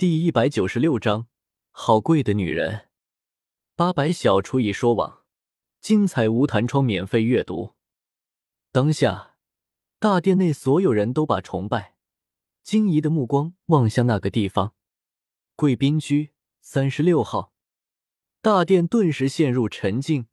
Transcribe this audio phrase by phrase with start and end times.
[0.00, 1.26] 第一百九十六章，
[1.72, 2.88] 好贵的女人。
[3.76, 5.26] 八百小厨已说网，
[5.78, 7.74] 精彩无弹窗免费阅读。
[8.72, 9.36] 当下，
[9.98, 11.96] 大殿内所有人都把崇拜、
[12.62, 14.72] 惊疑的目光望向那个地方——
[15.54, 16.32] 贵宾居
[16.62, 17.52] 三十六号。
[18.40, 20.28] 大殿顿时陷入沉静，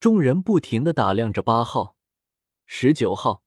[0.00, 1.96] 众人不停的打量着八号、
[2.66, 3.44] 十九号、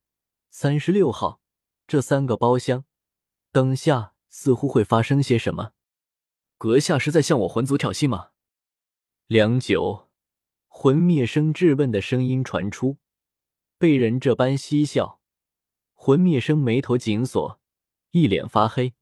[0.49, 1.41] 三十六号
[1.86, 2.86] 这三个包厢。
[3.52, 5.73] 等下似乎会发生些什么？
[6.57, 8.29] 阁下是在向我魂族挑衅吗？
[9.28, 10.10] 良久，
[10.68, 12.97] 魂灭生质问的声音传出。
[13.78, 15.19] 被人这般嬉笑，
[15.93, 17.60] 魂灭生眉头紧锁，
[18.11, 18.93] 一脸发黑。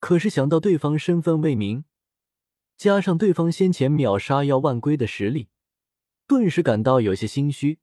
[0.00, 1.84] 可是想到对方身份未明，
[2.76, 5.48] 加上对方先前秒杀药万龟的实力，
[6.26, 7.78] 顿时感到有些心虚。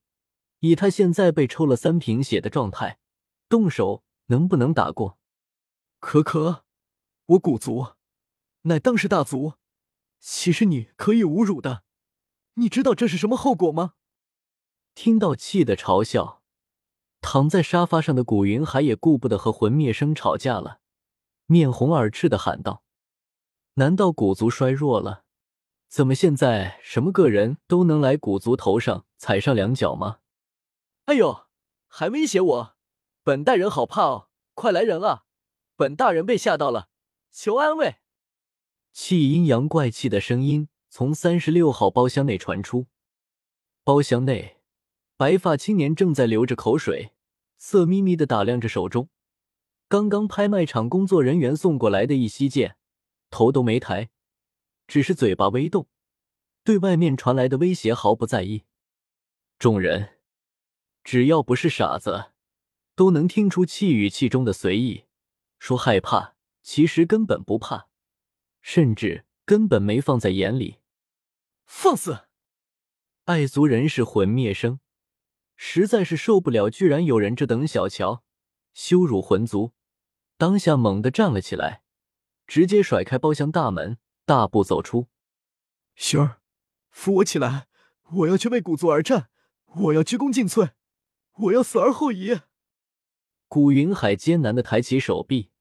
[0.59, 2.99] 以他现在被抽了三瓶血的状态，
[3.49, 5.17] 动手能不能打过？
[6.05, 6.65] 可可，
[7.27, 7.93] 我古族
[8.63, 9.53] 乃当世大族，
[10.19, 11.83] 岂是你可以侮辱的？
[12.55, 13.93] 你知道这是什么后果吗？
[14.93, 16.43] 听到气的嘲笑，
[17.21, 20.81] 躺在沙发上的古云海也顾不得和魂灭生吵架了，
[21.45, 22.83] 面红耳赤的喊道
[23.75, 25.23] ：“难道古族衰弱了？
[25.87, 30.19] 怎么现在什么个人都能来古族头上踩上两脚吗？”
[31.05, 31.47] 哎呦，
[31.87, 32.75] 还威胁我！
[33.23, 35.22] 本大人好怕哦，快来人啊！
[35.75, 36.89] 本大人被吓到了，
[37.31, 37.95] 求安慰！
[38.91, 42.87] 气阴阳怪气的声音从三十六号包厢内传出，
[43.83, 44.57] 包厢内。
[45.15, 47.13] 白发青年正在流着口水，
[47.57, 49.09] 色眯眯的打量着手中
[49.87, 52.75] 刚刚拍卖场工作人员送过来的一息剑，
[53.29, 54.09] 头都没抬，
[54.87, 55.87] 只是嘴巴微动，
[56.63, 58.63] 对外面传来的威胁毫不在意。
[59.59, 60.17] 众人
[61.03, 62.31] 只要不是傻子，
[62.95, 65.05] 都能听出气语气中的随意。
[65.63, 67.87] 说害怕，其实根本不怕，
[68.61, 70.81] 甚至根本没放在眼里。
[71.65, 72.25] 放肆！
[73.23, 74.81] 爱族人士魂灭生。
[75.55, 78.25] 实在是受不了，居然有人这等小瞧，
[78.73, 79.71] 羞辱魂族！
[80.35, 81.83] 当下猛地站了起来，
[82.45, 85.07] 直接甩开包厢大门，大步走出。
[85.95, 86.41] 雪儿，
[86.89, 87.67] 扶我起来！
[88.15, 89.29] 我要去为古族而战，
[89.67, 90.71] 我要鞠躬尽瘁，
[91.35, 92.41] 我要死而后已！
[93.47, 95.51] 古云海艰难的抬起手臂，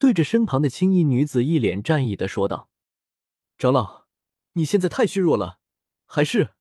[0.00, 2.70] 对着身旁的青衣女子一脸战意的说道
[3.58, 4.06] ：“长老，
[4.54, 5.60] 你现在太虚弱了，
[6.06, 6.54] 还是……”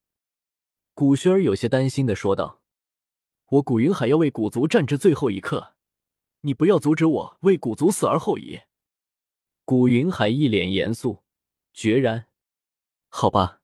[0.94, 2.62] 古轩儿有些担心的说道。
[3.52, 5.76] 我古云海要为古族战至最后一刻，
[6.42, 8.60] 你不要阻止我为古族死而后已。
[9.64, 11.24] 古云海一脸严肃，
[11.74, 12.28] 决然。
[13.08, 13.62] 好吧。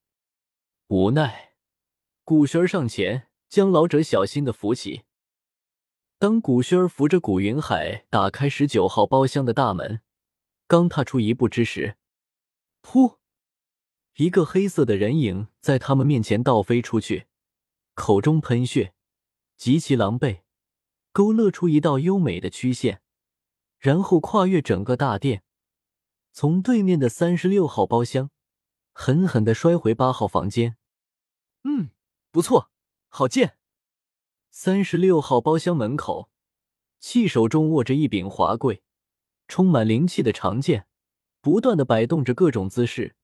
[0.88, 1.56] 无奈，
[2.24, 5.04] 古轩儿上前将老者小心的扶起。
[6.18, 10.02] 当古轩儿扶着古云海打开十九号包厢的大门，
[10.66, 11.98] 刚踏出一步之时，
[12.82, 13.18] 噗！
[14.16, 17.28] 一个黑色的人影在他们面前倒飞出去，
[17.94, 18.94] 口中喷血。
[19.58, 20.42] 极其狼狈，
[21.12, 23.02] 勾勒出一道优美的曲线，
[23.78, 25.44] 然后跨越整个大殿，
[26.32, 28.32] 从对面的三十六号包厢
[28.94, 30.78] 狠狠的摔回八号房间。
[31.64, 31.90] 嗯，
[32.32, 32.70] 不错，
[33.10, 33.58] 好剑。
[34.58, 36.30] 三十六号包厢门口，
[37.02, 38.82] 气手中握着一柄华贵、
[39.50, 40.88] 充满灵气的长剑，
[41.42, 43.18] 不断的摆动着各种姿势，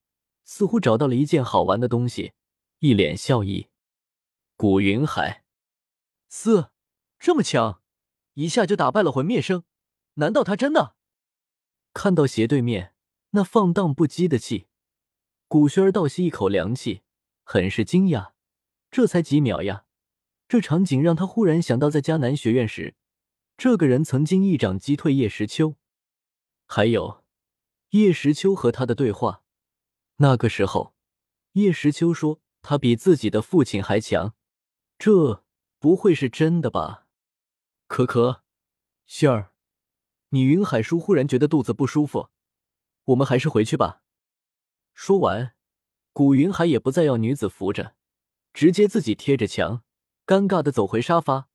[0.43, 2.33] 似乎找到了一件好玩的东西，
[2.79, 3.69] 一脸笑意。
[4.57, 5.45] 古云海。
[6.27, 6.71] 四，
[7.17, 7.81] 这么强，
[8.33, 9.63] 一下就打败了魂灭生，
[10.15, 10.97] 难道他真的？
[11.93, 12.93] 看到斜对面
[13.29, 14.67] 那放荡不羁的气，
[15.47, 17.03] 古轩儿倒吸一口凉气，
[17.45, 18.33] 很是惊讶。
[18.91, 19.85] 这才几秒呀，
[20.51, 22.95] 这场景让他忽然想到，在迦南学院时，
[23.55, 25.77] 这个人曾经一掌击退叶时秋，
[26.65, 27.23] 还有
[27.91, 29.45] 叶时秋和他的对话。
[30.17, 30.93] 那个时候，
[31.53, 34.35] 叶时秋说他比自己的父亲还强，
[34.99, 35.45] 这。
[35.79, 37.07] 不会是真的吧？
[37.87, 38.43] 可可，
[39.07, 39.53] 薰儿，
[40.31, 42.27] 你云海叔忽然觉得肚子不舒服，
[43.05, 44.03] 我们还是回去吧。
[44.93, 45.55] 说完，
[46.11, 47.95] 古云海也不再要女子扶着，
[48.51, 49.83] 直接自己贴着墙，
[50.25, 51.49] 尴尬的走回沙发，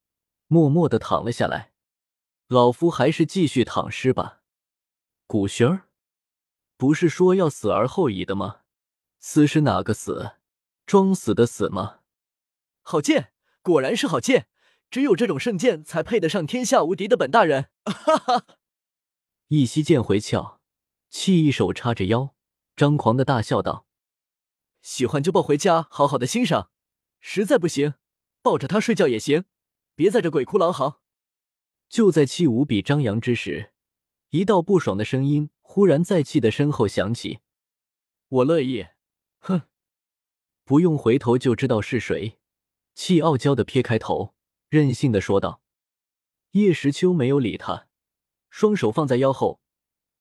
[0.46, 1.72] 默默的躺了下来。
[2.48, 4.42] 老夫还是继续躺尸吧。
[5.26, 5.88] 古轩儿，
[6.76, 8.60] 不是说要死而后已的吗？
[9.18, 10.36] 死是哪个死？
[10.84, 12.00] 装死的死吗？
[12.82, 13.32] 好剑。
[13.62, 14.46] 果然是好剑，
[14.88, 17.70] 只有这种圣剑才配得上天下无敌的本大人。
[17.82, 18.46] 哈哈！
[19.48, 20.60] 一息剑回鞘，
[21.10, 22.36] 气一手叉着腰，
[22.76, 23.84] 张狂的大笑道
[24.82, 26.70] ：“喜欢就抱回家，好好的欣赏；
[27.19, 27.94] 实在不行，
[28.46, 29.44] 抱着他睡觉也行，
[29.96, 31.02] 别在这鬼哭狼嚎。”
[31.90, 33.72] 就在气无比张扬之时，
[34.31, 37.40] 一道不爽的声音忽然在气的身后响起
[38.28, 38.87] ：“我乐意。”
[39.43, 39.62] 哼，
[40.64, 42.38] 不用回头就知道是谁。
[42.94, 44.37] 气傲娇的撇开头，
[44.69, 45.60] 任性的说道。
[46.52, 47.88] 叶时秋没有理他，
[48.48, 49.60] 双手放在腰后，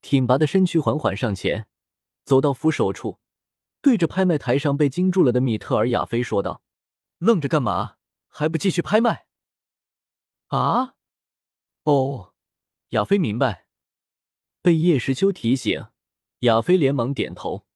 [0.00, 1.68] 挺拔的身躯缓缓上前，
[2.24, 3.20] 走到扶手处，
[3.80, 6.60] 对着拍卖台上被惊住了的米特尔亚菲说道
[7.18, 7.98] ：“愣着干嘛？
[8.38, 9.26] 还不继续拍卖？”
[10.48, 10.94] 啊？
[11.84, 12.34] 哦，
[12.90, 13.66] 亚飞明白。
[14.60, 15.86] 被叶时秋提醒，
[16.40, 17.66] 亚飞连忙点头。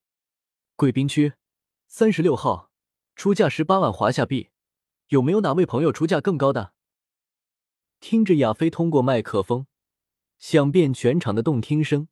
[0.77, 1.33] 贵宾区，
[1.89, 2.71] 三十六号，
[3.17, 4.51] 出价十八万华夏币，
[5.09, 6.75] 有没有哪位朋友出价更高的？
[7.99, 9.67] 听着亚飞通过麦克风
[10.39, 12.09] 响遍全场的动听声，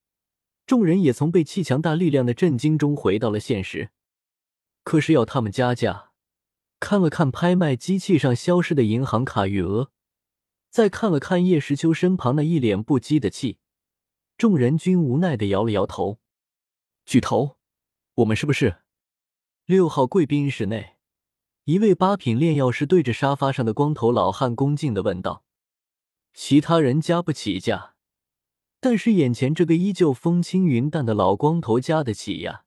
[0.64, 3.90] 众人也从被气强大力量的震惊中回到了现实。
[4.84, 6.07] 可是要他们加价，
[6.80, 9.90] 看了看拍卖机器上消失的银行卡余额，
[10.70, 13.58] 再看了看叶时秋身旁那一脸不羁的气，
[14.36, 16.20] 众人均无奈的摇了摇头。
[17.04, 17.56] 举头，
[18.14, 18.82] 我们是不是？
[19.64, 20.96] 六号贵宾室内，
[21.64, 25.44] 一位八品炼药师对着沙发上的光头老汉恭敬的问道。
[26.32, 27.96] 其他人加不起价，
[28.78, 32.64] 但是眼前这个依旧风轻云淡的老光头加得起呀！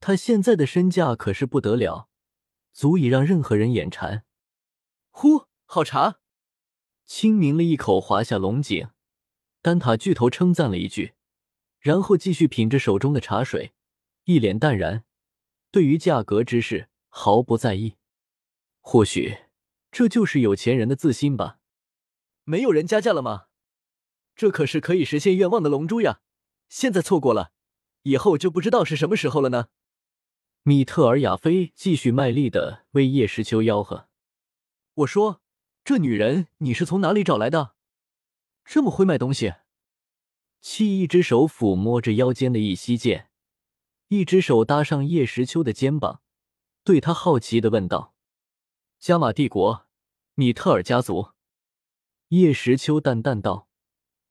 [0.00, 2.08] 他现在的身价可是不得了，
[2.72, 4.24] 足以让任何人眼馋。
[5.10, 6.20] 呼，好茶！
[7.04, 8.90] 轻抿了一口华夏龙井，
[9.60, 11.14] 丹塔巨头称赞了一句，
[11.78, 13.74] 然后继续品着手中的茶水，
[14.24, 15.04] 一脸淡然，
[15.70, 17.96] 对于价格之事毫不在意。
[18.80, 19.38] 或许
[19.90, 21.58] 这就是有钱人的自信吧。
[22.44, 23.46] 没有人加价了吗？
[24.34, 26.20] 这可是可以实现愿望的龙珠呀！
[26.68, 27.52] 现在错过了，
[28.04, 29.68] 以后就不知道是什么时候了呢。
[30.64, 34.08] 米特尔亚菲继续卖力的为叶时秋吆喝
[34.94, 35.42] ：“我说，
[35.82, 37.74] 这女人你是从哪里找来的？
[38.64, 39.54] 这么会卖东西？”
[40.62, 43.28] 气一只手抚摸着腰间的一息剑，
[44.06, 46.22] 一只手搭上叶时秋的肩膀，
[46.84, 48.14] 对他好奇的问道
[49.00, 49.86] ：“加玛帝国，
[50.34, 51.30] 米特尔家族。”
[52.30, 53.66] 叶时秋淡淡道，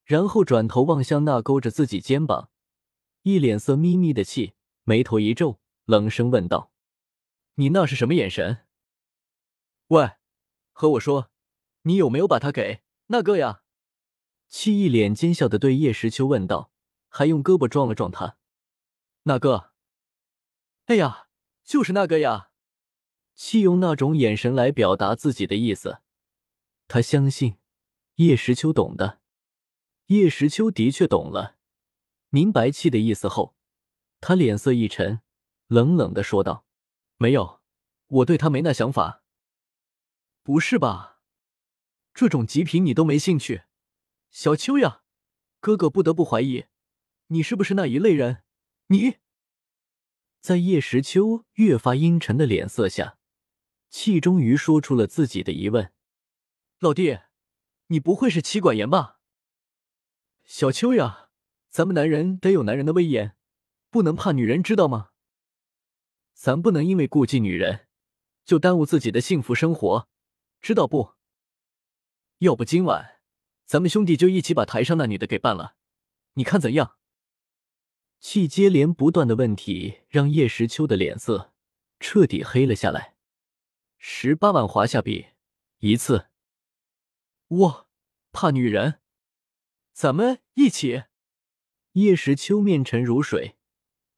[0.05, 2.49] 然后转头望向那勾着自己肩膀、
[3.23, 4.53] 一脸色眯眯的气，
[4.85, 6.71] 眉头一皱，冷声问道
[7.55, 8.65] ：“你那是什么眼神？
[9.87, 10.11] 喂，
[10.71, 11.31] 和我说，
[11.83, 13.63] 你有没有把他给那个呀？”
[14.47, 16.71] 气一脸奸笑的对叶时秋问道，
[17.07, 18.37] 还用胳膊撞了撞他
[19.23, 19.71] ：“那个？
[20.85, 21.27] 哎呀，
[21.63, 22.49] 就是那个呀！”
[23.33, 25.99] 气用那种眼神来表达自己的意思，
[26.87, 27.57] 他相信。
[28.15, 29.19] 叶时秋懂的，
[30.07, 31.55] 叶时秋的确懂了，
[32.29, 33.55] 明白气的意思后，
[34.19, 35.21] 他脸色一沉，
[35.71, 36.65] 冷冷的说道
[37.15, 37.61] ：“没有，
[38.07, 39.23] 我对他没那想法。”
[40.43, 41.21] 不是吧？
[42.13, 43.61] 这种极品你都没兴趣？
[44.31, 45.03] 小秋呀，
[45.61, 46.65] 哥哥不得不怀疑，
[47.27, 48.43] 你是不是那一类人？
[48.87, 49.19] 你，
[50.41, 53.17] 在叶时秋越发阴沉的脸色下，
[53.89, 55.93] 气终于说出了自己的疑问
[56.79, 57.19] ：“老弟。”
[57.87, 59.21] 你不会是妻管严吧？
[60.43, 61.29] 小秋呀，
[61.69, 63.37] 咱们男人得有男人的威严，
[63.89, 65.10] 不能怕女人知道吗？
[66.41, 67.87] 咱不能因为顾忌女人，
[68.45, 70.07] 就耽误自己的幸福生活，
[70.59, 71.13] 知道不？
[72.39, 73.19] 要不今晚
[73.67, 75.75] 咱们兄弟就一起把台上那女的给办了，
[76.33, 76.97] 你看怎样？
[78.19, 81.53] 气接连不断的问题让叶时秋的脸色
[81.99, 83.15] 彻底黑了下来。
[83.99, 85.27] 十八万华夏币
[85.77, 86.29] 一次。
[87.49, 87.87] 我
[88.31, 88.99] 怕女人，
[89.93, 91.03] 咱们一起。
[91.91, 93.57] 叶时秋面沉如水，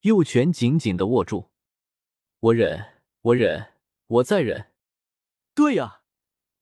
[0.04, 1.52] 右拳紧紧的握住。
[2.44, 3.72] 我忍，我忍，
[4.06, 4.70] 我再忍。
[5.56, 6.02] 对呀，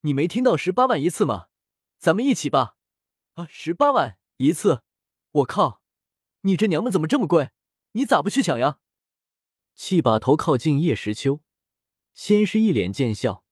[0.02, 1.48] 你没听到十八万一次吗？
[1.98, 2.76] 咱们一起吧。
[3.34, 4.84] 啊，十八万一次！
[5.32, 5.82] 我靠，
[6.42, 7.50] 你这娘们怎么这么贵？
[7.94, 8.78] 你咋不去抢呀？
[9.74, 11.42] 气把头靠近叶时秋，
[12.14, 13.44] 先是一脸贱笑，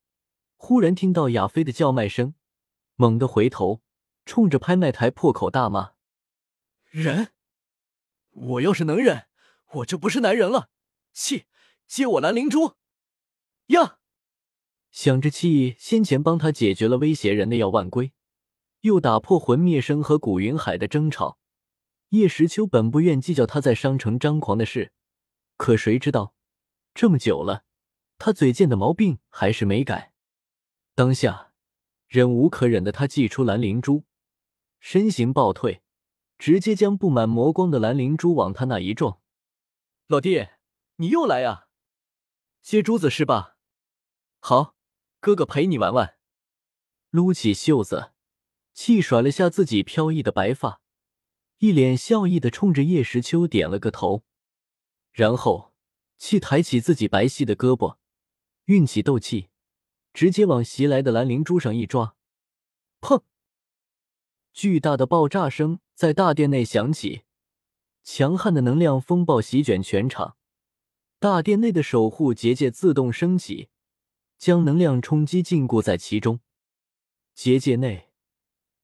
[0.55, 2.35] 忽然听到亚飞的叫卖声。
[2.93, 3.81] 猛地回头，
[4.27, 5.93] 冲着拍卖台破口大骂
[6.91, 7.31] ：“忍！
[8.29, 9.25] 我要是能忍，
[9.71, 10.69] 我就不是男人了。
[11.11, 11.47] 气，
[11.89, 12.75] 接我蓝灵珠！
[13.65, 13.97] 呀！”
[14.91, 18.13] 想着气先前帮他解决了威胁人的药万龟，
[18.81, 21.39] 又打破魂灭生和古云海的争吵，
[22.09, 24.93] 叶时秋本不愿计较他在商城张狂的事，
[25.57, 26.35] 可谁知道
[26.93, 27.65] 这么久了，
[28.17, 30.13] 他嘴贱的毛病还是没改。
[30.95, 31.47] 当下。
[32.07, 34.03] 忍无可忍的他祭出蓝灵珠，
[34.79, 35.83] 身形暴退，
[36.39, 39.21] 直接将布满魔光的蓝灵珠往他那一撞。
[40.07, 40.47] 老弟，
[40.95, 41.67] 你又来呀？
[42.61, 43.57] 接珠子是吧？
[44.39, 44.75] 好，
[45.19, 46.17] 哥哥陪你玩玩。
[47.09, 48.11] 撸起袖子，
[48.73, 50.81] 气甩了下自己飘逸的白发，
[51.57, 54.23] 一脸笑意的冲着叶时秋点了个头，
[55.11, 55.73] 然后
[56.17, 57.97] 气抬起自己白皙的胳膊，
[58.65, 59.49] 运起斗气，
[60.13, 62.15] 直接往袭来的蓝灵珠上一抓，
[63.01, 63.23] 砰！
[64.53, 67.23] 巨大的爆炸声在大殿内响起，
[68.03, 70.37] 强悍的能量风暴席卷全场，
[71.19, 73.67] 大殿内的守护结界自动升起，
[74.37, 76.39] 将能量冲击禁锢在其中。
[77.35, 78.07] 结界内。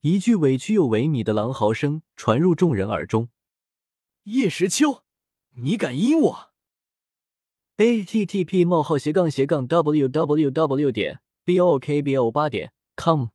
[0.01, 3.29] 一句委屈又萎靡的狼嚎声传入众人耳中。
[4.23, 5.03] 叶时秋，
[5.55, 6.51] 你敢阴我
[7.77, 10.91] ？a t t p: 冒号斜杠斜杠 w w w.
[10.91, 13.29] 点 b o k b o 八点 com